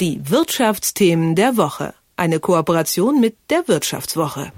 Die 0.00 0.20
Wirtschaftsthemen 0.30 1.34
der 1.34 1.56
Woche. 1.56 1.92
Eine 2.14 2.38
Kooperation 2.38 3.20
mit 3.20 3.36
der 3.50 3.66
Wirtschaftswoche. 3.66 4.52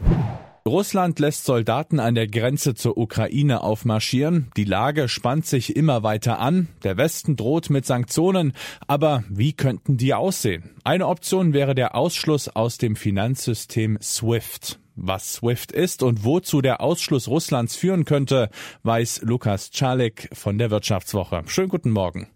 Russland 0.67 1.19
lässt 1.19 1.47
Soldaten 1.47 1.99
an 1.99 2.15
der 2.15 2.27
Grenze 2.27 2.75
zur 2.75 2.99
Ukraine 2.99 3.63
aufmarschieren. 3.63 4.51
Die 4.59 4.65
Lage 4.65 5.09
spannt 5.09 5.47
sich 5.47 5.77
immer 5.77 6.03
weiter 6.03 6.41
an. 6.41 6.69
Der 6.85 6.99
Westen 6.99 7.37
droht 7.37 7.71
mit 7.71 7.87
Sanktionen. 7.87 8.53
Aber 8.87 9.25
wie 9.31 9.55
könnten 9.55 9.97
die 9.97 10.13
aussehen? 10.13 10.75
Eine 10.85 11.07
Option 11.07 11.55
wäre 11.55 11.75
der 11.75 11.95
Ausschluss 11.95 12.49
aus 12.51 12.77
dem 12.77 12.95
Finanzsystem 12.95 13.97
SWIFT. 14.03 14.79
Was 14.95 15.33
SWIFT 15.33 15.73
ist 15.73 16.03
und 16.03 16.23
wozu 16.23 16.61
der 16.61 16.83
Ausschluss 16.83 17.29
Russlands 17.29 17.77
führen 17.77 18.05
könnte, 18.05 18.51
weiß 18.83 19.23
Lukas 19.23 19.71
Czalik 19.71 20.29
von 20.35 20.59
der 20.59 20.71
Wirtschaftswoche. 20.71 21.45
Schönen 21.47 21.71
guten 21.71 21.93
Morgen. 21.93 22.29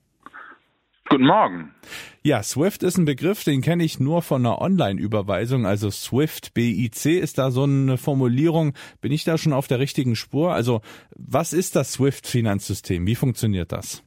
Guten 1.09 1.27
Morgen. 1.27 1.75
Ja, 2.23 2.43
SWIFT 2.43 2.83
ist 2.83 2.97
ein 2.97 3.05
Begriff, 3.05 3.45
den 3.45 3.61
kenne 3.61 3.85
ich 3.85 4.01
nur 4.01 4.23
von 4.23 4.45
einer 4.45 4.61
Online-Überweisung. 4.61 5.67
Also 5.67 5.91
SWIFT 5.91 6.55
BIC 6.55 7.07
ist 7.07 7.37
da 7.37 7.51
so 7.51 7.65
eine 7.65 7.99
Formulierung. 7.99 8.73
Bin 9.03 9.13
ich 9.13 9.25
da 9.25 9.37
schon 9.37 9.53
auf 9.53 9.67
der 9.67 9.79
richtigen 9.79 10.17
Spur? 10.17 10.55
Also 10.55 10.81
was 11.15 11.53
ist 11.53 11.77
das 11.77 11.93
SWIFT-Finanzsystem? 11.93 13.07
Wie 13.07 13.15
funktioniert 13.15 13.71
das? 13.71 14.03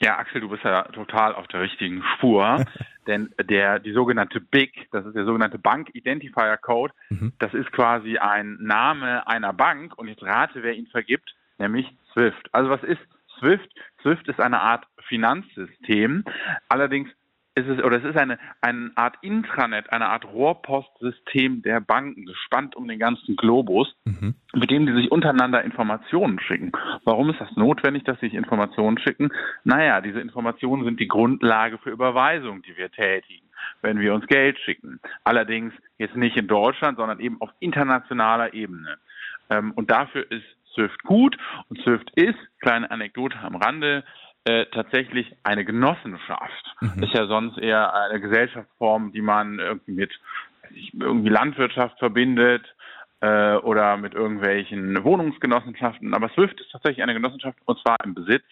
Ja, 0.00 0.18
Axel, 0.18 0.40
du 0.40 0.48
bist 0.48 0.64
ja 0.64 0.82
total 0.84 1.34
auf 1.34 1.46
der 1.48 1.60
richtigen 1.60 2.02
Spur, 2.16 2.64
denn 3.06 3.30
der 3.40 3.78
die 3.78 3.92
sogenannte 3.92 4.40
BIC, 4.40 4.88
das 4.92 5.06
ist 5.06 5.14
der 5.14 5.26
sogenannte 5.26 5.58
Bank 5.58 5.90
Identifier 5.92 6.56
Code, 6.56 6.94
mhm. 7.10 7.32
das 7.38 7.54
ist 7.54 7.70
quasi 7.70 8.16
ein 8.16 8.56
Name 8.60 9.26
einer 9.26 9.52
Bank 9.52 9.96
und 9.98 10.08
jetzt 10.08 10.22
rate, 10.22 10.62
wer 10.62 10.74
ihn 10.74 10.86
vergibt, 10.86 11.34
nämlich 11.58 11.86
SWIFT. 12.12 12.48
Also 12.52 12.70
was 12.70 12.82
ist 12.82 13.00
SWIFT? 13.38 13.70
SWIFT 14.02 14.28
ist 14.28 14.40
eine 14.40 14.60
Art 14.60 14.86
Finanzsystem. 15.08 16.24
Allerdings 16.68 17.10
ist 17.56 17.68
es, 17.68 17.82
oder 17.84 17.98
es 17.98 18.04
ist 18.04 18.16
eine, 18.16 18.38
eine 18.60 18.90
Art 18.96 19.16
Intranet, 19.22 19.92
eine 19.92 20.06
Art 20.06 20.24
Rohrpostsystem 20.24 21.62
der 21.62 21.80
Banken, 21.80 22.26
gespannt 22.26 22.74
um 22.74 22.88
den 22.88 22.98
ganzen 22.98 23.36
Globus, 23.36 23.94
mhm. 24.04 24.34
mit 24.54 24.70
dem 24.70 24.86
die 24.86 24.92
sich 24.92 25.12
untereinander 25.12 25.62
Informationen 25.62 26.40
schicken. 26.40 26.72
Warum 27.04 27.30
ist 27.30 27.40
das 27.40 27.54
notwendig, 27.54 28.04
dass 28.04 28.18
sie 28.18 28.26
sich 28.26 28.34
Informationen 28.34 28.98
schicken? 28.98 29.30
Naja, 29.62 30.00
diese 30.00 30.20
Informationen 30.20 30.84
sind 30.84 30.98
die 30.98 31.06
Grundlage 31.06 31.78
für 31.78 31.90
Überweisungen, 31.90 32.62
die 32.62 32.76
wir 32.76 32.90
tätigen, 32.90 33.46
wenn 33.82 34.00
wir 34.00 34.14
uns 34.14 34.26
Geld 34.26 34.58
schicken. 34.58 34.98
Allerdings 35.22 35.72
jetzt 35.98 36.16
nicht 36.16 36.36
in 36.36 36.48
Deutschland, 36.48 36.98
sondern 36.98 37.20
eben 37.20 37.40
auf 37.40 37.50
internationaler 37.60 38.52
Ebene. 38.52 38.98
Ähm, 39.48 39.70
und 39.72 39.92
dafür 39.92 40.28
ist 40.28 40.44
SWIFT 40.74 41.02
gut 41.04 41.36
und 41.68 41.80
SWIFT 41.82 42.10
ist, 42.14 42.38
kleine 42.60 42.90
Anekdote 42.90 43.38
am 43.38 43.56
Rande, 43.56 44.04
äh, 44.44 44.66
tatsächlich 44.66 45.34
eine 45.42 45.64
Genossenschaft. 45.64 46.76
Mhm. 46.80 47.02
Ist 47.02 47.14
ja 47.14 47.26
sonst 47.26 47.58
eher 47.58 47.94
eine 47.94 48.20
Gesellschaftsform, 48.20 49.12
die 49.12 49.22
man 49.22 49.58
irgendwie 49.58 49.92
mit 49.92 50.12
irgendwie 50.92 51.30
Landwirtschaft 51.30 51.98
verbindet 51.98 52.64
äh, 53.20 53.54
oder 53.56 53.96
mit 53.96 54.14
irgendwelchen 54.14 55.02
Wohnungsgenossenschaften. 55.02 56.14
Aber 56.14 56.28
SWIFT 56.30 56.60
ist 56.60 56.70
tatsächlich 56.72 57.02
eine 57.02 57.14
Genossenschaft 57.14 57.58
und 57.64 57.78
zwar 57.80 57.96
im 58.04 58.14
Besitz 58.14 58.44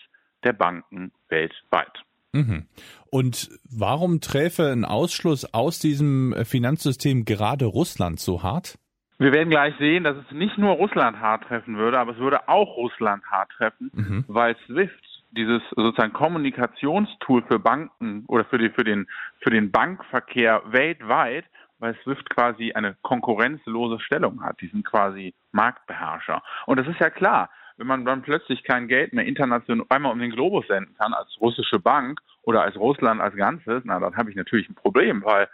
der 0.44 0.52
Banken 0.52 1.12
weltweit. 1.28 1.92
Mhm. 2.32 2.66
Und 3.10 3.50
warum 3.70 4.20
träfe 4.20 4.72
ein 4.72 4.86
Ausschluss 4.86 5.52
aus 5.52 5.78
diesem 5.78 6.34
Finanzsystem 6.44 7.26
gerade 7.26 7.66
Russland 7.66 8.18
so 8.18 8.42
hart? 8.42 8.78
Wir 9.22 9.32
werden 9.32 9.50
gleich 9.50 9.76
sehen, 9.78 10.02
dass 10.02 10.16
es 10.16 10.32
nicht 10.32 10.58
nur 10.58 10.72
Russland 10.72 11.20
hart 11.20 11.44
treffen 11.44 11.76
würde, 11.76 11.96
aber 11.96 12.10
es 12.10 12.18
würde 12.18 12.48
auch 12.48 12.76
Russland 12.76 13.24
hart 13.30 13.50
treffen, 13.52 13.90
mhm. 13.94 14.24
weil 14.26 14.56
SWIFT 14.66 15.22
dieses 15.30 15.62
sozusagen 15.76 16.12
Kommunikationstool 16.12 17.42
für 17.42 17.60
Banken 17.60 18.24
oder 18.26 18.44
für, 18.44 18.58
die, 18.58 18.70
für, 18.70 18.82
den, 18.82 19.06
für 19.40 19.50
den 19.50 19.70
Bankverkehr 19.70 20.62
weltweit, 20.66 21.44
weil 21.78 21.94
SWIFT 22.02 22.30
quasi 22.30 22.72
eine 22.72 22.96
konkurrenzlose 23.02 24.00
Stellung 24.00 24.42
hat. 24.42 24.60
Die 24.60 24.66
sind 24.66 24.84
quasi 24.84 25.34
Marktbeherrscher. 25.52 26.42
Und 26.66 26.80
das 26.80 26.88
ist 26.88 26.98
ja 26.98 27.08
klar, 27.08 27.48
wenn 27.76 27.86
man 27.86 28.04
dann 28.04 28.22
plötzlich 28.22 28.64
kein 28.64 28.88
Geld 28.88 29.12
mehr 29.12 29.24
international 29.24 29.86
einmal 29.88 30.12
um 30.12 30.18
den 30.18 30.32
Globus 30.32 30.66
senden 30.66 30.96
kann 30.98 31.14
als 31.14 31.40
russische 31.40 31.78
Bank 31.78 32.20
oder 32.42 32.62
als 32.62 32.76
Russland 32.76 33.20
als 33.20 33.36
Ganzes, 33.36 33.82
na 33.84 34.00
dann 34.00 34.16
habe 34.16 34.30
ich 34.30 34.36
natürlich 34.36 34.68
ein 34.68 34.74
Problem, 34.74 35.24
weil 35.24 35.48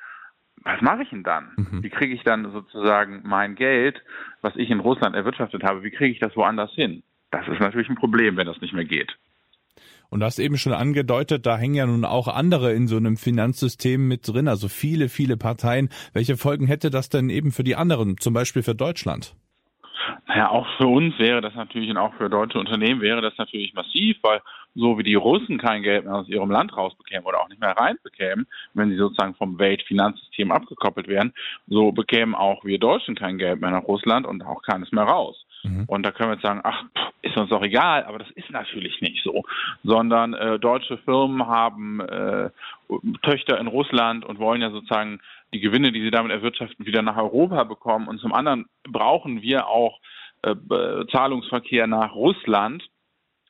was 0.64 0.80
mache 0.80 1.02
ich 1.02 1.10
denn 1.10 1.22
dann? 1.22 1.50
Mhm. 1.56 1.82
Wie 1.82 1.90
kriege 1.90 2.14
ich 2.14 2.22
dann 2.22 2.50
sozusagen 2.52 3.22
mein 3.24 3.54
Geld, 3.54 4.02
was 4.40 4.54
ich 4.56 4.70
in 4.70 4.80
Russland 4.80 5.14
erwirtschaftet 5.14 5.62
habe, 5.62 5.82
wie 5.82 5.90
kriege 5.90 6.12
ich 6.12 6.20
das 6.20 6.36
woanders 6.36 6.72
hin? 6.72 7.02
Das 7.30 7.46
ist 7.48 7.60
natürlich 7.60 7.88
ein 7.88 7.96
Problem, 7.96 8.36
wenn 8.36 8.46
das 8.46 8.60
nicht 8.60 8.72
mehr 8.72 8.84
geht. 8.84 9.16
Und 10.10 10.20
du 10.20 10.26
hast 10.26 10.38
eben 10.38 10.56
schon 10.56 10.72
angedeutet, 10.72 11.44
da 11.44 11.58
hängen 11.58 11.74
ja 11.74 11.86
nun 11.86 12.04
auch 12.04 12.28
andere 12.28 12.72
in 12.72 12.88
so 12.88 12.96
einem 12.96 13.16
Finanzsystem 13.16 14.08
mit 14.08 14.26
drin, 14.26 14.48
also 14.48 14.68
viele, 14.68 15.08
viele 15.08 15.36
Parteien. 15.36 15.90
Welche 16.14 16.36
Folgen 16.36 16.66
hätte 16.66 16.90
das 16.90 17.10
denn 17.10 17.28
eben 17.28 17.52
für 17.52 17.64
die 17.64 17.76
anderen, 17.76 18.16
zum 18.18 18.32
Beispiel 18.32 18.62
für 18.62 18.74
Deutschland? 18.74 19.34
Naja, 20.26 20.50
auch 20.50 20.66
für 20.76 20.86
uns 20.86 21.18
wäre 21.18 21.40
das 21.40 21.54
natürlich 21.54 21.90
und 21.90 21.96
auch 21.96 22.14
für 22.14 22.30
deutsche 22.30 22.58
Unternehmen 22.58 23.00
wäre 23.00 23.20
das 23.20 23.36
natürlich 23.38 23.74
massiv, 23.74 24.16
weil 24.22 24.40
so 24.74 24.98
wie 24.98 25.02
die 25.02 25.14
Russen 25.14 25.58
kein 25.58 25.82
Geld 25.82 26.04
mehr 26.04 26.14
aus 26.14 26.28
ihrem 26.28 26.50
Land 26.50 26.76
rausbekämen 26.76 27.26
oder 27.26 27.40
auch 27.40 27.48
nicht 27.48 27.60
mehr 27.60 27.76
reinbekämen, 27.76 28.46
wenn 28.74 28.90
sie 28.90 28.96
sozusagen 28.96 29.34
vom 29.34 29.58
Weltfinanzsystem 29.58 30.52
abgekoppelt 30.52 31.08
wären, 31.08 31.32
so 31.66 31.92
bekämen 31.92 32.34
auch 32.34 32.64
wir 32.64 32.78
Deutschen 32.78 33.14
kein 33.14 33.38
Geld 33.38 33.60
mehr 33.60 33.70
nach 33.70 33.84
Russland 33.84 34.26
und 34.26 34.42
auch 34.42 34.62
keines 34.62 34.92
mehr 34.92 35.04
raus. 35.04 35.44
Mhm. 35.64 35.84
Und 35.86 36.04
da 36.04 36.12
können 36.12 36.30
wir 36.30 36.34
jetzt 36.34 36.44
sagen, 36.44 36.60
ach, 36.62 36.84
ist 37.22 37.36
uns 37.36 37.50
doch 37.50 37.62
egal, 37.62 38.04
aber 38.04 38.18
das 38.18 38.30
ist 38.32 38.50
natürlich 38.50 39.00
nicht 39.00 39.22
so, 39.24 39.42
sondern 39.82 40.34
äh, 40.34 40.58
deutsche 40.58 40.98
Firmen 40.98 41.46
haben 41.46 42.00
äh, 42.00 42.50
Töchter 43.22 43.58
in 43.58 43.66
Russland 43.66 44.24
und 44.24 44.38
wollen 44.38 44.62
ja 44.62 44.70
sozusagen 44.70 45.20
die 45.52 45.60
Gewinne, 45.60 45.92
die 45.92 46.02
sie 46.02 46.10
damit 46.10 46.32
erwirtschaften, 46.32 46.86
wieder 46.86 47.02
nach 47.02 47.16
Europa 47.16 47.64
bekommen. 47.64 48.08
Und 48.08 48.20
zum 48.20 48.32
anderen 48.32 48.66
brauchen 48.88 49.42
wir 49.42 49.68
auch 49.68 50.00
äh, 50.42 50.54
Zahlungsverkehr 51.10 51.86
nach 51.86 52.14
Russland. 52.14 52.88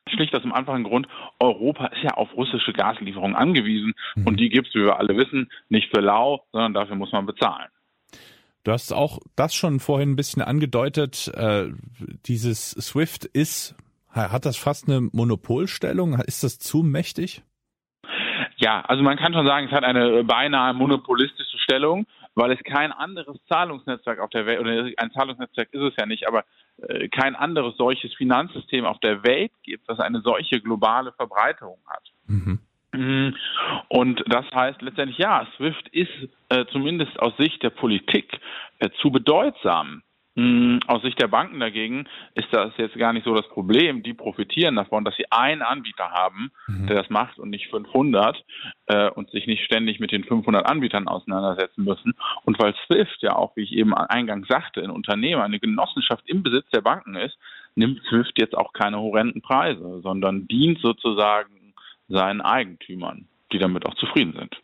Schlicht 0.07 0.35
aus 0.35 0.41
dem 0.41 0.53
einfachen 0.53 0.83
Grund, 0.83 1.07
Europa 1.39 1.87
ist 1.87 2.03
ja 2.03 2.11
auf 2.15 2.35
russische 2.35 2.73
Gaslieferungen 2.73 3.35
angewiesen 3.35 3.93
mhm. 4.15 4.27
und 4.27 4.39
die 4.39 4.49
gibt 4.49 4.69
es, 4.69 4.75
wie 4.75 4.83
wir 4.83 4.97
alle 4.97 5.15
wissen, 5.15 5.51
nicht 5.69 5.89
für 5.93 6.01
lau, 6.01 6.43
sondern 6.51 6.73
dafür 6.73 6.95
muss 6.95 7.11
man 7.11 7.27
bezahlen. 7.27 7.67
Du 8.63 8.71
hast 8.71 8.91
auch 8.91 9.19
das 9.35 9.53
schon 9.53 9.79
vorhin 9.79 10.11
ein 10.11 10.15
bisschen 10.15 10.41
angedeutet. 10.41 11.31
Äh, 11.35 11.69
dieses 12.25 12.71
SWIFT 12.71 13.25
ist, 13.25 13.75
hat 14.09 14.45
das 14.45 14.57
fast 14.57 14.87
eine 14.87 15.01
Monopolstellung? 15.11 16.19
Ist 16.19 16.43
das 16.43 16.59
zu 16.59 16.83
mächtig? 16.83 17.43
Ja, 18.59 18.81
also 18.81 19.01
man 19.03 19.17
kann 19.17 19.33
schon 19.33 19.45
sagen, 19.45 19.67
es 19.67 19.71
hat 19.71 19.85
eine 19.85 20.23
beinahe 20.25 20.73
monopolistische 20.73 21.57
Stellung, 21.59 22.05
weil 22.35 22.51
es 22.51 22.59
kein 22.63 22.91
anderes 22.91 23.37
Zahlungsnetzwerk 23.47 24.19
auf 24.19 24.29
der 24.31 24.45
Welt, 24.45 24.59
oder 24.59 24.89
ein 24.97 25.11
Zahlungsnetzwerk 25.11 25.69
ist 25.71 25.81
es 25.81 25.93
ja 25.97 26.05
nicht, 26.05 26.27
aber 26.27 26.43
äh, 26.87 27.07
kein 27.07 27.35
anderes 27.35 27.77
solches 27.77 28.13
Finanzsystem 28.15 28.85
auf 28.85 28.99
der 28.99 29.23
Welt 29.23 29.53
gibt, 29.63 29.87
das 29.87 29.99
eine 29.99 30.19
solche 30.21 30.59
globale 30.59 31.13
Verbreiterung 31.13 31.79
hat. 31.87 32.03
Mhm. 32.27 32.59
Mhm. 32.91 33.35
Und 33.87 34.23
das 34.27 34.45
heißt 34.53 34.81
letztendlich, 34.81 35.19
ja, 35.19 35.47
SWIFT 35.55 35.87
ist 35.89 36.29
äh, 36.49 36.65
zumindest 36.71 37.17
aus 37.19 37.33
Sicht 37.37 37.63
der 37.63 37.69
Politik 37.69 38.39
äh, 38.79 38.89
zu 39.01 39.09
bedeutsam. 39.09 40.03
Mhm. 40.39 40.79
Aus 40.87 41.01
Sicht 41.01 41.19
der 41.21 41.27
Banken 41.27 41.59
dagegen 41.59 42.07
ist 42.33 42.47
das 42.51 42.71
jetzt 42.77 42.97
gar 42.97 43.11
nicht 43.11 43.25
so 43.25 43.35
das 43.35 43.47
Problem. 43.49 44.03
Die 44.03 44.13
profitieren 44.13 44.75
davon, 44.75 45.03
dass 45.03 45.15
sie 45.17 45.29
einen 45.31 45.61
Anbieter 45.61 46.11
haben, 46.11 46.51
mhm. 46.67 46.87
der 46.87 46.95
das 46.95 47.09
macht 47.09 47.39
und 47.39 47.49
nicht 47.49 47.69
500 47.69 48.41
äh, 48.85 49.09
und 49.09 49.29
sich 49.31 49.47
nicht 49.47 49.65
ständig 49.65 49.99
mit 49.99 50.11
den 50.11 50.23
500 50.23 50.65
Anbietern 50.65 51.07
auseinandersetzen 51.07 51.83
müssen. 51.83 52.13
Und 52.45 52.57
weil 52.59 52.73
SWIFT 52.85 53.21
ja 53.21 53.35
auch, 53.35 53.55
wie 53.55 53.63
ich 53.63 53.73
eben 53.73 53.93
eingangs 53.93 54.47
sagte, 54.47 54.81
ein 54.81 54.91
Unternehmen, 54.91 55.41
eine 55.41 55.59
Genossenschaft 55.59 56.23
im 56.27 56.41
Besitz 56.41 56.69
der 56.69 56.81
Banken 56.81 57.15
ist, 57.15 57.37
nimmt 57.75 58.01
SWIFT 58.09 58.39
jetzt 58.39 58.57
auch 58.57 58.71
keine 58.71 58.99
horrenden 58.99 59.41
Preise, 59.41 59.99
sondern 60.01 60.47
dient 60.47 60.79
sozusagen 60.79 61.73
seinen 62.07 62.41
Eigentümern, 62.41 63.27
die 63.51 63.59
damit 63.59 63.85
auch 63.85 63.95
zufrieden 63.95 64.33
sind. 64.37 64.55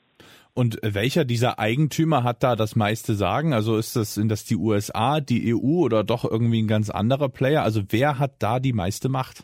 Und 0.57 0.80
welcher 0.81 1.25
dieser 1.25 1.60
Eigentümer 1.60 2.24
hat 2.24 2.42
da 2.42 2.56
das 2.56 2.78
meiste 2.78 3.13
Sagen? 3.13 3.54
Also 3.54 3.78
ist 3.78 3.98
das, 3.98 4.16
sind 4.16 4.30
das 4.30 4.46
die 4.46 4.56
USA, 4.56 5.19
die 5.19 5.54
EU 5.54 5.84
oder 5.84 6.06
doch 6.06 6.24
irgendwie 6.24 6.62
ein 6.62 6.68
ganz 6.68 6.90
anderer 6.90 7.28
Player? 7.28 7.62
Also 7.62 7.81
wer 7.90 8.19
hat 8.19 8.42
da 8.42 8.62
die 8.62 8.72
meiste 8.72 9.10
Macht? 9.10 9.44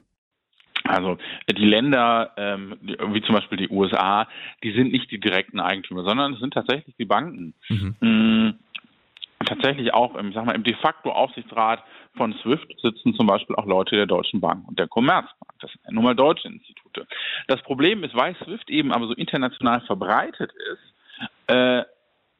Also 0.86 1.18
die 1.50 1.66
Länder, 1.66 2.32
ähm, 2.38 2.78
wie 2.82 3.22
zum 3.24 3.36
Beispiel 3.36 3.58
die 3.58 3.70
USA, 3.70 4.28
die 4.64 4.72
sind 4.72 4.94
nicht 4.94 5.12
die 5.12 5.20
direkten 5.20 5.60
Eigentümer, 5.60 6.04
sondern 6.04 6.34
es 6.34 6.40
sind 6.40 6.54
tatsächlich 6.54 6.96
die 6.98 7.06
Banken. 7.06 7.54
Mhm. 7.70 7.96
Mhm 8.00 8.54
tatsächlich 9.46 9.94
auch 9.94 10.16
im, 10.16 10.34
sag 10.34 10.46
mal, 10.46 10.56
im 10.56 10.64
de 10.64 10.76
facto 10.76 11.12
Aufsichtsrat 11.12 11.84
von 12.16 12.34
SWIFT 12.42 12.80
sitzen 12.82 13.14
zum 13.16 13.28
Beispiel 13.28 13.56
auch 13.56 13.66
Leute 13.66 13.96
der 13.96 14.06
Deutschen 14.06 14.42
Bank 14.42 14.68
und 14.68 14.80
der 14.80 14.88
Commerzbank. 14.88 15.54
Das 15.60 15.72
sind 15.72 15.82
ja 15.86 15.92
nun 15.92 16.04
mal 16.04 16.16
deutsche 16.16 16.48
Institute. 16.48 17.06
Das 17.48 17.62
Problem 17.64 18.04
ist, 18.04 18.16
weil 18.16 18.36
SWIFT 18.36 18.70
eben 18.70 18.92
aber 18.92 19.08
so 19.08 19.14
international 19.14 19.82
verbreitet 19.82 20.52
ist, 20.72 20.91
äh, 21.52 21.84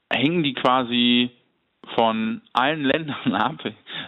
hängen 0.10 0.44
die 0.44 0.54
quasi 0.54 1.32
von 1.96 2.42
allen 2.54 2.84
Ländern 2.84 3.34
ab, 3.34 3.58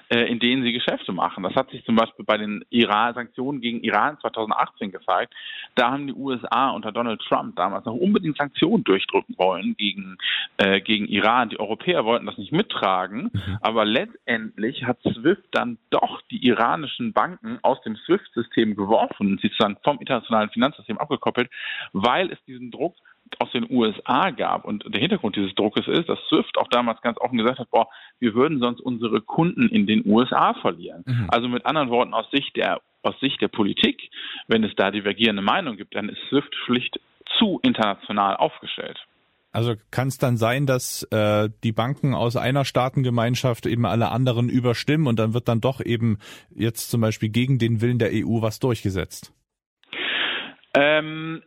äh, 0.09 0.31
in 0.31 0.39
denen 0.39 0.63
sie 0.63 0.73
Geschäfte 0.73 1.11
machen. 1.11 1.43
Das 1.43 1.55
hat 1.55 1.71
sich 1.71 1.83
zum 1.85 1.95
Beispiel 1.95 2.25
bei 2.25 2.37
den 2.37 2.63
Iran 2.69 3.13
Sanktionen 3.13 3.61
gegen 3.61 3.81
Iran 3.81 4.17
2018 4.21 4.91
gezeigt. 4.91 5.33
Da 5.75 5.91
haben 5.91 6.07
die 6.07 6.13
USA 6.13 6.69
unter 6.69 6.91
Donald 6.91 7.21
Trump 7.21 7.55
damals 7.55 7.85
noch 7.85 7.95
unbedingt 7.95 8.37
Sanktionen 8.37 8.83
durchdrücken 8.83 9.35
wollen 9.37 9.75
gegen, 9.75 10.17
äh, 10.57 10.81
gegen 10.81 11.07
Iran. 11.07 11.49
Die 11.49 11.59
Europäer 11.59 12.05
wollten 12.05 12.25
das 12.25 12.37
nicht 12.37 12.51
mittragen, 12.51 13.31
mhm. 13.33 13.57
aber 13.61 13.85
letztendlich 13.85 14.85
hat 14.85 14.99
SWIFT 15.01 15.43
dann 15.51 15.77
doch 15.89 16.21
die 16.29 16.45
iranischen 16.45 17.11
Banken 17.13 17.59
aus 17.63 17.81
dem 17.81 17.95
SWIFT-System 17.95 18.75
geworfen 18.75 19.31
und 19.31 19.41
sie 19.41 19.47
sozusagen 19.47 19.77
vom 19.83 19.99
internationalen 19.99 20.49
Finanzsystem 20.49 20.97
abgekoppelt, 20.99 21.49
weil 21.91 22.31
es 22.31 22.37
diesen 22.45 22.71
Druck 22.71 22.95
aus 23.39 23.51
den 23.51 23.69
USA 23.69 24.31
gab. 24.31 24.65
Und 24.65 24.85
der 24.87 25.01
Hintergrund 25.01 25.35
dieses 25.35 25.55
Druckes 25.55 25.87
ist, 25.87 26.09
dass 26.09 26.19
SWIFT 26.29 26.57
auch 26.57 26.67
damals 26.69 27.01
ganz 27.01 27.17
offen 27.19 27.37
gesagt 27.37 27.59
hat, 27.59 27.69
boah, 27.71 27.87
wir 28.19 28.33
würden 28.33 28.59
sonst 28.59 28.81
unsere 28.81 29.21
Kunden 29.21 29.69
in 29.69 29.87
den 29.87 30.05
USA 30.05 30.53
verlieren. 30.55 31.03
Mhm. 31.05 31.27
Also 31.29 31.47
mit 31.47 31.65
anderen 31.65 31.89
Worten, 31.89 32.13
aus 32.13 32.29
Sicht 32.31 32.55
der 32.55 32.81
aus 33.05 33.19
Sicht 33.19 33.41
der 33.41 33.49
Politik, 33.49 34.09
wenn 34.47 34.63
es 34.63 34.71
da 34.77 34.89
divergierende 34.89 35.41
Meinungen 35.41 35.77
gibt, 35.77 35.93
dann 35.93 36.07
ist 36.07 36.19
SWIFT 36.29 36.55
schlicht 36.65 36.99
zu 37.37 37.59
international 37.61 38.37
aufgestellt. 38.37 38.97
Also 39.51 39.75
kann 39.91 40.07
es 40.07 40.17
dann 40.17 40.37
sein, 40.37 40.65
dass 40.65 41.03
äh, 41.11 41.49
die 41.63 41.73
Banken 41.73 42.15
aus 42.15 42.35
einer 42.35 42.65
Staatengemeinschaft 42.65 43.67
eben 43.67 43.85
alle 43.85 44.09
anderen 44.09 44.49
überstimmen 44.49 45.05
und 45.05 45.19
dann 45.19 45.35
wird 45.35 45.47
dann 45.47 45.61
doch 45.61 45.79
eben 45.79 46.17
jetzt 46.55 46.89
zum 46.89 47.01
Beispiel 47.01 47.29
gegen 47.29 47.59
den 47.59 47.79
Willen 47.79 47.99
der 47.99 48.09
EU 48.13 48.41
was 48.41 48.59
durchgesetzt? 48.59 49.31
Ähm, 50.75 51.43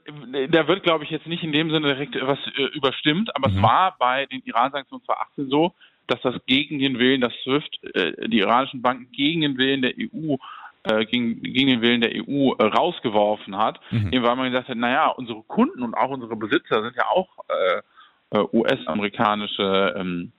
da 0.50 0.68
wird, 0.68 0.84
glaube 0.84 1.04
ich, 1.04 1.10
jetzt 1.10 1.26
nicht 1.26 1.42
in 1.42 1.52
dem 1.52 1.70
Sinne 1.70 1.88
direkt 1.88 2.14
was 2.20 2.38
äh, 2.56 2.62
überstimmt, 2.76 3.34
aber 3.34 3.48
mhm. 3.48 3.56
es 3.56 3.62
war 3.62 3.96
bei 3.98 4.26
den 4.26 4.40
Iran-Sanktionen 4.44 5.04
2018 5.04 5.50
so, 5.50 5.74
dass 6.06 6.20
das 6.22 6.34
gegen 6.46 6.78
den 6.78 6.98
Willen, 6.98 7.20
dass 7.20 7.32
SWIFT, 7.42 7.94
äh, 7.94 8.28
die 8.28 8.38
iranischen 8.38 8.82
Banken 8.82 9.10
gegen 9.10 9.40
den 9.40 9.58
Willen 9.58 9.82
der 9.82 9.94
EU 9.98 10.36
äh, 10.84 11.04
gegen, 11.06 11.42
gegen 11.42 11.66
den 11.66 11.80
Willen 11.82 12.00
der 12.00 12.12
EU 12.12 12.52
äh, 12.52 12.62
rausgeworfen 12.62 13.56
hat, 13.56 13.80
mhm. 13.90 14.12
eben 14.12 14.24
weil 14.24 14.36
man 14.36 14.52
gesagt 14.52 14.68
hat, 14.68 14.76
naja, 14.76 15.08
unsere 15.08 15.42
Kunden 15.42 15.82
und 15.82 15.94
auch 15.94 16.10
unsere 16.10 16.36
Besitzer 16.36 16.82
sind 16.82 16.94
ja 16.94 17.06
auch 17.08 17.28
äh, 17.48 18.38
äh 18.38 18.46
US-amerikanische 18.52 19.94
ähm, 19.98 20.32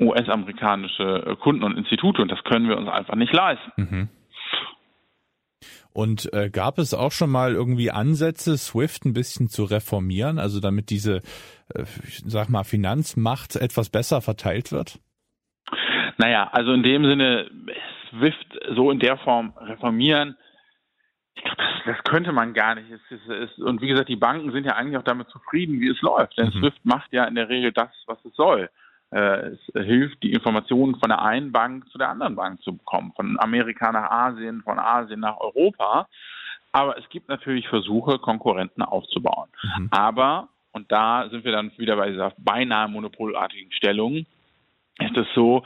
US-amerikanische 0.00 1.36
Kunden 1.40 1.64
und 1.64 1.76
Institute 1.76 2.22
und 2.22 2.30
das 2.30 2.44
können 2.44 2.68
wir 2.68 2.78
uns 2.78 2.88
einfach 2.88 3.16
nicht 3.16 3.32
leisten. 3.32 3.72
Mhm. 3.76 4.08
Und 6.00 6.32
äh, 6.32 6.48
gab 6.48 6.78
es 6.78 6.94
auch 6.94 7.12
schon 7.12 7.28
mal 7.28 7.52
irgendwie 7.52 7.90
Ansätze, 7.90 8.56
SWIFT 8.56 9.04
ein 9.04 9.12
bisschen 9.12 9.48
zu 9.48 9.64
reformieren, 9.64 10.38
also 10.38 10.58
damit 10.58 10.88
diese, 10.88 11.16
äh, 11.74 11.84
sag 12.24 12.48
mal, 12.48 12.64
Finanzmacht 12.64 13.56
etwas 13.56 13.90
besser 13.90 14.22
verteilt 14.22 14.72
wird? 14.72 14.98
Naja, 16.16 16.48
also 16.52 16.72
in 16.72 16.82
dem 16.82 17.04
Sinne, 17.04 17.50
SWIFT 18.08 18.60
so 18.74 18.90
in 18.90 18.98
der 18.98 19.18
Form 19.18 19.52
reformieren, 19.60 20.38
ich 21.34 21.42
glaube, 21.42 21.62
das, 21.84 21.94
das, 21.94 22.04
könnte 22.04 22.32
man 22.32 22.54
gar 22.54 22.76
nicht. 22.76 22.90
Es, 22.90 23.00
es, 23.10 23.50
es, 23.50 23.58
und 23.58 23.82
wie 23.82 23.88
gesagt, 23.88 24.08
die 24.08 24.16
Banken 24.16 24.52
sind 24.52 24.64
ja 24.64 24.76
eigentlich 24.76 24.96
auch 24.96 25.04
damit 25.04 25.28
zufrieden, 25.28 25.80
wie 25.80 25.90
es 25.90 26.00
läuft. 26.00 26.38
Denn 26.38 26.46
mhm. 26.46 26.60
SWIFT 26.60 26.82
macht 26.82 27.12
ja 27.12 27.24
in 27.24 27.34
der 27.34 27.50
Regel 27.50 27.72
das, 27.72 27.90
was 28.06 28.24
es 28.24 28.34
soll. 28.36 28.70
Äh, 29.10 29.50
es 29.50 29.58
hilft, 29.72 30.22
die 30.22 30.32
Informationen 30.32 30.96
von 30.96 31.08
der 31.08 31.22
einen 31.22 31.52
Bank 31.52 31.88
zu 31.90 31.98
der 31.98 32.10
anderen 32.10 32.36
Bank 32.36 32.62
zu 32.62 32.76
bekommen, 32.76 33.12
von 33.16 33.38
Amerika 33.40 33.90
nach 33.92 34.10
Asien, 34.10 34.62
von 34.62 34.78
Asien 34.78 35.20
nach 35.20 35.38
Europa. 35.38 36.08
Aber 36.72 36.96
es 36.98 37.08
gibt 37.08 37.28
natürlich 37.28 37.68
Versuche, 37.68 38.18
Konkurrenten 38.18 38.82
aufzubauen. 38.82 39.48
Mhm. 39.62 39.88
Aber, 39.90 40.48
und 40.72 40.90
da 40.92 41.28
sind 41.28 41.44
wir 41.44 41.52
dann 41.52 41.72
wieder 41.76 41.96
bei 41.96 42.10
dieser 42.10 42.32
beinahe 42.38 42.88
monopolartigen 42.88 43.72
Stellung, 43.72 44.26
ist 45.00 45.16
es 45.16 45.26
so, 45.34 45.64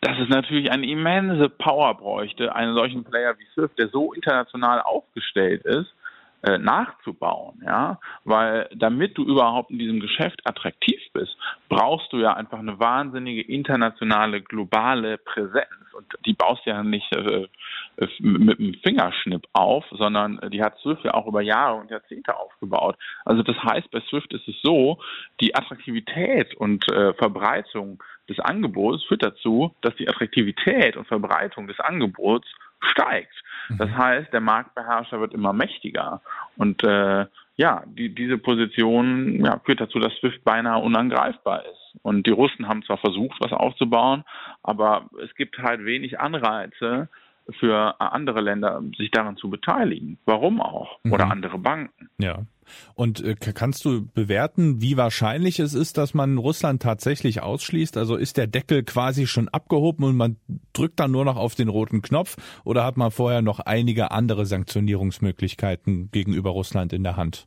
dass 0.00 0.18
es 0.18 0.28
natürlich 0.28 0.70
eine 0.70 0.86
immense 0.86 1.48
Power 1.48 1.94
bräuchte, 1.96 2.54
einen 2.54 2.74
solchen 2.74 3.04
Player 3.04 3.36
wie 3.38 3.46
Swift, 3.54 3.78
der 3.78 3.88
so 3.88 4.12
international 4.12 4.80
aufgestellt 4.82 5.64
ist, 5.64 5.94
äh, 6.42 6.58
nachzubauen, 6.58 7.62
ja, 7.64 7.98
weil 8.24 8.68
damit 8.74 9.16
du 9.16 9.24
überhaupt 9.24 9.70
in 9.70 9.78
diesem 9.78 10.00
Geschäft 10.00 10.42
attraktiv 10.44 11.00
bist, 11.14 11.34
brauchst 11.74 12.12
du 12.12 12.18
ja 12.18 12.34
einfach 12.34 12.58
eine 12.58 12.78
wahnsinnige 12.78 13.42
internationale 13.42 14.42
globale 14.42 15.18
Präsenz 15.18 15.66
und 15.92 16.06
die 16.26 16.34
baust 16.34 16.66
du 16.66 16.70
ja 16.70 16.82
nicht 16.82 17.10
äh, 17.14 17.48
äh 17.96 18.08
mit 18.20 18.58
einem 18.58 18.74
Fingerschnipp 18.74 19.46
auf, 19.52 19.84
sondern 19.90 20.40
die 20.50 20.62
hat 20.62 20.78
Swift 20.78 21.04
ja 21.04 21.14
auch 21.14 21.26
über 21.26 21.42
Jahre 21.42 21.76
und 21.76 21.90
Jahrzehnte 21.90 22.36
aufgebaut. 22.36 22.96
Also 23.24 23.42
das 23.42 23.56
heißt, 23.56 23.90
bei 23.90 24.00
Swift 24.08 24.32
ist 24.32 24.46
es 24.48 24.56
so, 24.62 24.98
die 25.40 25.54
Attraktivität 25.54 26.54
und 26.54 26.88
äh, 26.90 27.14
Verbreitung 27.14 28.02
des 28.28 28.38
Angebots 28.40 29.04
führt 29.04 29.22
dazu, 29.22 29.74
dass 29.82 29.94
die 29.96 30.08
Attraktivität 30.08 30.96
und 30.96 31.06
Verbreitung 31.06 31.66
des 31.66 31.78
Angebots 31.80 32.48
steigt. 32.80 33.34
Das 33.78 33.88
mhm. 33.88 33.98
heißt, 33.98 34.32
der 34.32 34.40
Marktbeherrscher 34.40 35.20
wird 35.20 35.34
immer 35.34 35.52
mächtiger. 35.52 36.20
Und 36.56 36.82
äh, 36.84 37.26
ja, 37.56 37.84
die, 37.86 38.14
diese 38.14 38.38
Position 38.38 39.44
ja, 39.44 39.60
führt 39.64 39.80
dazu, 39.80 39.98
dass 39.98 40.14
SWIFT 40.16 40.42
beinahe 40.44 40.82
unangreifbar 40.82 41.64
ist. 41.64 42.00
Und 42.02 42.26
die 42.26 42.32
Russen 42.32 42.68
haben 42.68 42.82
zwar 42.82 42.98
versucht, 42.98 43.40
was 43.40 43.52
aufzubauen, 43.52 44.24
aber 44.62 45.08
es 45.22 45.34
gibt 45.36 45.58
halt 45.58 45.84
wenig 45.84 46.18
Anreize, 46.18 47.08
für 47.58 48.00
andere 48.00 48.40
Länder, 48.40 48.82
sich 48.96 49.10
daran 49.10 49.36
zu 49.36 49.50
beteiligen. 49.50 50.18
Warum 50.24 50.60
auch? 50.60 50.98
Oder 51.10 51.26
mhm. 51.26 51.32
andere 51.32 51.58
Banken. 51.58 52.08
Ja. 52.18 52.46
Und 52.94 53.22
äh, 53.22 53.34
kannst 53.34 53.84
du 53.84 54.06
bewerten, 54.06 54.80
wie 54.80 54.96
wahrscheinlich 54.96 55.58
es 55.58 55.74
ist, 55.74 55.98
dass 55.98 56.14
man 56.14 56.38
Russland 56.38 56.82
tatsächlich 56.82 57.42
ausschließt? 57.42 57.96
Also 57.96 58.16
ist 58.16 58.36
der 58.38 58.46
Deckel 58.46 58.84
quasi 58.84 59.26
schon 59.26 59.48
abgehoben 59.48 60.04
und 60.04 60.16
man 60.16 60.36
drückt 60.72 61.00
dann 61.00 61.10
nur 61.10 61.24
noch 61.24 61.36
auf 61.36 61.54
den 61.54 61.68
roten 61.68 62.00
Knopf 62.00 62.36
oder 62.64 62.84
hat 62.84 62.96
man 62.96 63.10
vorher 63.10 63.42
noch 63.42 63.60
einige 63.60 64.10
andere 64.10 64.46
Sanktionierungsmöglichkeiten 64.46 66.10
gegenüber 66.10 66.50
Russland 66.50 66.92
in 66.92 67.04
der 67.04 67.16
Hand? 67.16 67.46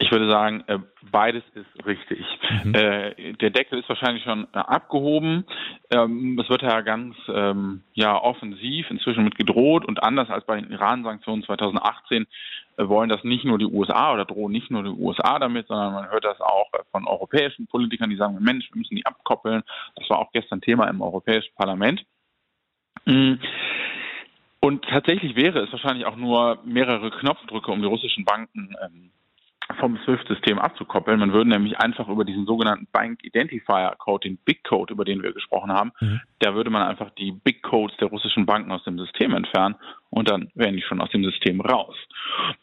Ich 0.00 0.12
würde 0.12 0.30
sagen, 0.30 0.62
äh, 0.68 0.78
beides 1.10 1.42
ist 1.54 1.86
richtig. 1.86 2.24
Mhm. 2.64 2.74
Äh, 2.74 3.32
der 3.34 3.50
Deckel 3.50 3.80
ist 3.80 3.88
wahrscheinlich 3.88 4.22
schon 4.22 4.46
äh, 4.52 4.58
abgehoben. 4.58 5.44
Ähm, 5.90 6.38
es 6.38 6.48
wird 6.48 6.62
ja 6.62 6.82
ganz 6.82 7.16
ähm, 7.28 7.82
ja, 7.94 8.16
offensiv 8.16 8.88
inzwischen 8.90 9.24
mit 9.24 9.36
gedroht 9.36 9.84
und 9.84 10.02
anders 10.02 10.30
als 10.30 10.46
bei 10.46 10.60
den 10.60 10.70
Iran-Sanktionen 10.70 11.42
2018 11.42 12.26
wollen 12.76 13.08
das 13.08 13.24
nicht 13.24 13.44
nur 13.44 13.58
die 13.58 13.66
USA 13.66 14.12
oder 14.12 14.24
drohen 14.24 14.52
nicht 14.52 14.70
nur 14.70 14.84
die 14.84 14.90
USA 14.90 15.40
damit, 15.40 15.66
sondern 15.66 15.92
man 15.92 16.10
hört 16.10 16.24
das 16.24 16.40
auch 16.40 16.70
von 16.92 17.08
europäischen 17.08 17.66
Politikern, 17.66 18.08
die 18.08 18.16
sagen, 18.16 18.38
Mensch, 18.40 18.70
wir 18.70 18.78
müssen 18.78 18.94
die 18.94 19.04
abkoppeln. 19.04 19.64
Das 19.96 20.08
war 20.08 20.20
auch 20.20 20.30
gestern 20.30 20.60
Thema 20.60 20.88
im 20.88 21.02
Europäischen 21.02 21.52
Parlament. 21.56 22.04
Mhm. 23.04 23.40
Und 24.60 24.84
tatsächlich 24.84 25.34
wäre 25.34 25.60
es 25.60 25.72
wahrscheinlich 25.72 26.06
auch 26.06 26.16
nur 26.16 26.60
mehrere 26.64 27.10
Knopfdrücke, 27.10 27.70
um 27.70 27.80
die 27.80 27.88
russischen 27.88 28.24
Banken 28.24 28.74
ähm, 28.80 29.10
vom 29.78 29.98
SWIFT-System 30.04 30.58
abzukoppeln. 30.58 31.20
Man 31.20 31.32
würde 31.32 31.50
nämlich 31.50 31.78
einfach 31.78 32.08
über 32.08 32.24
diesen 32.24 32.46
sogenannten 32.46 32.88
Bank 32.90 33.20
Identifier 33.22 33.94
Code, 33.98 34.28
den 34.28 34.38
Big 34.38 34.64
Code, 34.64 34.94
über 34.94 35.04
den 35.04 35.22
wir 35.22 35.32
gesprochen 35.32 35.70
haben, 35.70 35.92
mhm. 36.00 36.20
da 36.38 36.54
würde 36.54 36.70
man 36.70 36.82
einfach 36.82 37.10
die 37.10 37.32
Big 37.32 37.62
Codes 37.62 37.96
der 37.98 38.08
russischen 38.08 38.46
Banken 38.46 38.72
aus 38.72 38.84
dem 38.84 38.98
System 38.98 39.34
entfernen 39.34 39.76
und 40.10 40.30
dann 40.30 40.50
wären 40.54 40.76
die 40.76 40.82
schon 40.82 41.00
aus 41.00 41.10
dem 41.10 41.22
System 41.24 41.60
raus. 41.60 41.94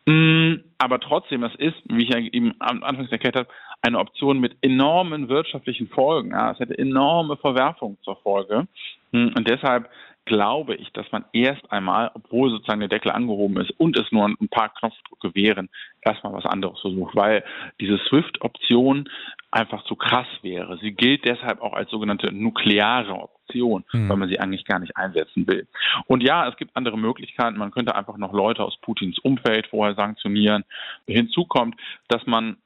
Mm, 0.06 0.56
aber 0.78 1.00
trotzdem, 1.00 1.42
das 1.42 1.54
ist, 1.56 1.76
wie 1.86 2.04
ich 2.04 2.10
ja 2.10 2.20
eben 2.20 2.60
anfangs 2.60 3.12
erklärt 3.12 3.36
habe, 3.36 3.50
eine 3.82 4.00
Option 4.00 4.40
mit 4.40 4.58
enormen 4.62 5.30
wirtschaftlichen 5.30 5.88
Folgen. 5.90 6.32
Ja, 6.32 6.52
es 6.52 6.60
hätte 6.60 6.78
enorme 6.78 7.38
Verwerfungen 7.38 7.98
zur 8.02 8.16
Folge. 8.18 8.68
Mm, 9.12 9.30
und 9.36 9.48
deshalb 9.48 9.90
glaube 10.26 10.76
ich, 10.76 10.92
dass 10.94 11.12
man 11.12 11.26
erst 11.34 11.72
einmal, 11.72 12.12
obwohl 12.14 12.50
sozusagen 12.50 12.80
der 12.80 12.90
Deckel 12.90 13.12
angehoben 13.12 13.58
ist 13.58 13.72
und 13.80 13.98
es 13.98 14.12
nur 14.12 14.28
ein 14.28 14.50
paar 14.50 14.70
Knopfdrücke 14.70 15.36
wären, 15.36 15.70
erstmal 16.02 16.34
was 16.34 16.46
anderes 16.46 16.80
versucht, 16.82 17.16
weil 17.16 17.44
diese 17.80 17.98
SWIFT-Option 18.10 19.10
einfach 19.52 19.84
zu 19.86 19.96
krass 19.96 20.28
wäre. 20.42 20.78
Sie 20.80 20.92
gilt 20.92 21.26
deshalb 21.26 21.62
auch 21.62 21.74
als 21.74 21.90
sogenannte 21.90 22.32
nukleare 22.32 23.14
Option, 23.14 23.86
mhm. 23.94 24.10
weil 24.10 24.18
man 24.18 24.30
sie 24.30 24.40
eigentlich 24.40 24.66
gar 24.66 24.80
nicht 24.80 24.98
einsetzen 24.98 25.48
will. 25.48 25.68
Und 26.08 26.24
ja, 26.24 26.50
es 26.50 26.58
gibt 26.58 26.76
andere 26.76 26.98
Möglichkeiten. 26.98 27.58
Man 27.58 27.72
könnte 27.72 27.96
einfach 27.96 28.18
noch 28.18 28.34
Leute 28.34 28.64
aus 28.64 28.78
Putins 28.82 29.20
Umfeld 29.20 29.68
vorher 29.68 29.96
sanktionieren. 29.96 30.66
Hinzu 31.08 31.46
kommt, 31.46 31.76
dass 32.10 32.26
man 32.26 32.58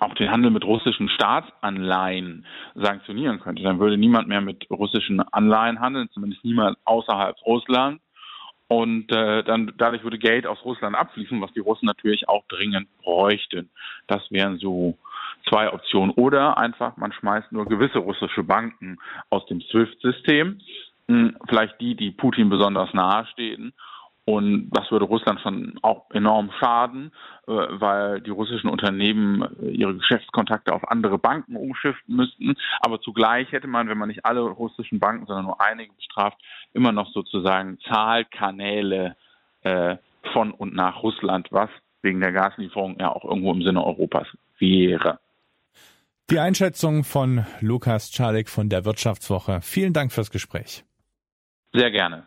auch 0.00 0.14
den 0.14 0.30
Handel 0.30 0.50
mit 0.50 0.64
russischen 0.64 1.08
Staatsanleihen 1.08 2.46
sanktionieren 2.74 3.40
könnte. 3.40 3.62
Dann 3.62 3.78
würde 3.78 3.98
niemand 3.98 4.28
mehr 4.28 4.40
mit 4.40 4.66
russischen 4.70 5.20
Anleihen 5.20 5.80
handeln, 5.80 6.08
zumindest 6.12 6.44
niemand 6.44 6.78
außerhalb 6.84 7.36
Russlands. 7.44 8.02
Und 8.66 9.12
äh, 9.12 9.44
dann 9.44 9.72
dadurch 9.76 10.02
würde 10.02 10.18
Geld 10.18 10.46
aus 10.46 10.64
Russland 10.64 10.96
abfließen, 10.96 11.40
was 11.40 11.52
die 11.52 11.60
Russen 11.60 11.86
natürlich 11.86 12.28
auch 12.28 12.44
dringend 12.48 12.88
bräuchten. 13.02 13.70
Das 14.06 14.22
wären 14.30 14.58
so 14.58 14.96
zwei 15.48 15.70
Optionen. 15.72 16.10
Oder 16.12 16.56
einfach, 16.56 16.96
man 16.96 17.12
schmeißt 17.12 17.52
nur 17.52 17.66
gewisse 17.66 17.98
russische 17.98 18.42
Banken 18.42 18.96
aus 19.28 19.44
dem 19.46 19.60
SWIFT-System, 19.60 20.60
hm, 21.08 21.36
vielleicht 21.46 21.78
die, 21.80 21.94
die 21.94 22.10
Putin 22.10 22.48
besonders 22.48 22.92
nahestehen 22.94 23.74
Und 24.26 24.70
das 24.70 24.90
würde 24.90 25.04
Russland 25.04 25.40
schon 25.40 25.78
auch 25.82 26.10
enorm 26.10 26.50
schaden, 26.58 27.12
äh, 27.46 27.52
weil 27.52 28.22
die 28.22 28.30
russischen 28.30 28.70
Unternehmen 28.70 29.42
äh, 29.60 29.70
ihre 29.70 29.94
Geschäftskontakte 29.96 30.72
auf 30.72 30.88
andere 30.90 31.18
Banken 31.18 31.56
umschiften 31.56 32.16
müssten. 32.16 32.54
Aber 32.80 33.00
zugleich 33.00 33.52
hätte 33.52 33.66
man, 33.66 33.88
wenn 33.88 33.98
man 33.98 34.08
nicht 34.08 34.24
alle 34.24 34.40
russischen 34.40 34.98
Banken, 34.98 35.26
sondern 35.26 35.44
nur 35.44 35.60
einige 35.60 35.92
bestraft, 35.92 36.38
immer 36.72 36.92
noch 36.92 37.12
sozusagen 37.12 37.78
Zahlkanäle 37.80 39.14
äh, 39.62 39.96
von 40.32 40.52
und 40.52 40.74
nach 40.74 41.02
Russland, 41.02 41.48
was 41.50 41.68
wegen 42.00 42.20
der 42.20 42.32
Gaslieferung 42.32 42.96
ja 42.98 43.10
auch 43.10 43.24
irgendwo 43.24 43.52
im 43.52 43.62
Sinne 43.62 43.84
Europas 43.84 44.26
wäre. 44.58 45.18
Die 46.30 46.38
Einschätzung 46.38 47.04
von 47.04 47.44
Lukas 47.60 48.10
Czarek 48.10 48.48
von 48.48 48.70
der 48.70 48.86
Wirtschaftswoche. 48.86 49.60
Vielen 49.60 49.92
Dank 49.92 50.12
fürs 50.12 50.30
Gespräch. 50.30 50.84
Sehr 51.74 51.90
gerne. 51.90 52.26